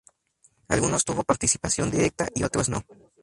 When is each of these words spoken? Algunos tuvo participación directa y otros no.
Algunos 0.67 1.05
tuvo 1.05 1.21
participación 1.23 1.91
directa 1.91 2.27
y 2.33 2.41
otros 2.41 2.69
no. 2.69 2.83